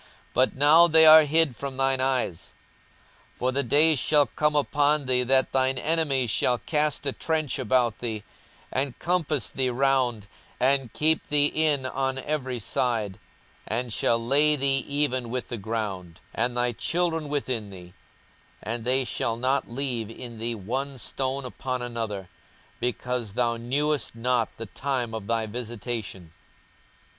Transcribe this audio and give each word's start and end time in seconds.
but 0.33 0.55
now 0.55 0.87
they 0.87 1.05
are 1.05 1.25
hid 1.25 1.55
from 1.55 1.77
thine 1.77 2.01
eyes. 2.01 2.55
42:019:043 3.37 3.37
For 3.37 3.51
the 3.51 3.61
days 3.63 3.99
shall 3.99 4.25
come 4.25 4.55
upon 4.55 5.05
thee, 5.05 5.21
that 5.21 5.51
thine 5.51 5.77
enemies 5.77 6.31
shall 6.31 6.57
cast 6.57 7.05
a 7.05 7.11
trench 7.11 7.59
about 7.59 7.99
thee, 7.99 8.23
and 8.71 8.97
compass 8.97 9.51
thee 9.51 9.69
round, 9.69 10.25
and 10.59 10.91
keep 10.91 11.27
thee 11.27 11.45
in 11.53 11.85
on 11.85 12.17
every 12.17 12.57
side, 12.57 13.19
42:019:044 13.69 13.77
And 13.79 13.93
shall 13.93 14.17
lay 14.27 14.55
thee 14.55 14.79
even 14.87 15.29
with 15.29 15.49
the 15.49 15.57
ground, 15.59 16.19
and 16.33 16.57
thy 16.57 16.71
children 16.71 17.29
within 17.29 17.69
thee; 17.69 17.93
and 18.63 18.83
they 18.85 19.05
shall 19.05 19.37
not 19.37 19.69
leave 19.69 20.09
in 20.09 20.39
thee 20.39 20.55
one 20.55 20.97
stone 20.97 21.45
upon 21.45 21.83
another; 21.83 22.27
because 22.79 23.35
thou 23.35 23.55
knewest 23.55 24.15
not 24.15 24.49
the 24.57 24.65
time 24.65 25.13
of 25.13 25.27
thy 25.27 25.45
visitation. 25.45 26.31